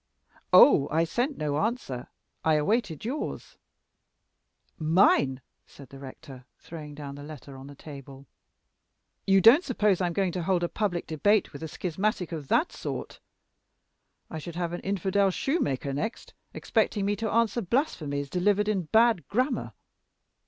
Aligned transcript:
"Oh, 0.51 0.87
I 0.89 1.03
sent 1.03 1.37
no 1.37 1.59
answer. 1.59 2.07
I 2.43 2.55
awaited 2.55 3.05
yours." 3.05 3.59
"Mine!" 4.79 5.41
said 5.67 5.89
the 5.89 5.99
rector, 5.99 6.45
throwing 6.57 6.95
down 6.95 7.13
the 7.13 7.21
letter 7.21 7.55
on 7.55 7.67
the 7.67 7.75
table. 7.75 8.25
"You 9.27 9.41
don't 9.41 9.63
suppose 9.63 10.01
I'm 10.01 10.13
going 10.13 10.31
to 10.31 10.41
hold 10.41 10.63
a 10.63 10.69
public 10.69 11.05
debate 11.05 11.53
with 11.53 11.61
a 11.61 11.67
schismatic 11.67 12.31
of 12.31 12.47
that 12.47 12.71
sort? 12.71 13.19
I 14.27 14.39
should 14.39 14.55
have 14.55 14.73
an 14.73 14.81
infidel 14.81 15.29
shoemaker 15.29 15.93
next 15.93 16.33
expecting 16.51 17.05
me 17.05 17.15
to 17.17 17.29
answer 17.29 17.61
blasphemies 17.61 18.27
delivered 18.31 18.67
in 18.67 18.85
bad 18.85 19.27
grammar." 19.27 19.73